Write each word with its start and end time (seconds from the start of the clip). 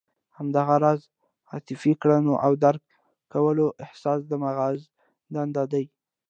همدغه 0.37 0.75
راز 0.83 1.01
عاطفي 1.51 1.93
کړنو 2.01 2.33
او 2.45 2.51
درک 2.63 2.83
کولو 3.33 3.67
احساس 3.83 4.19
د 4.29 4.31
مغز 4.43 4.79
دندې 5.33 5.63
دي. 5.71 5.85